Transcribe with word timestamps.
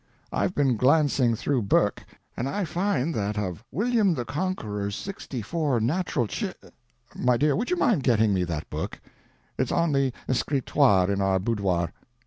I've 0.31 0.55
been 0.55 0.77
glancing 0.77 1.35
through 1.35 1.61
Burke, 1.61 2.03
and 2.35 2.49
I 2.49 2.65
find 2.65 3.13
that 3.13 3.37
of 3.37 3.63
William 3.71 4.15
the 4.15 4.25
Conqueror's 4.25 4.95
sixty 4.95 5.43
four 5.43 5.79
natural 5.79 6.25
ch—my 6.25 7.37
dear, 7.37 7.55
would 7.55 7.69
you 7.69 7.75
mind 7.77 8.01
getting 8.01 8.33
me 8.33 8.43
that 8.45 8.67
book? 8.71 8.99
It's 9.59 9.71
on 9.71 9.91
the 9.91 10.11
escritoire 10.27 11.11
in 11.11 11.21
our 11.21 11.37
boudoir. 11.37 11.93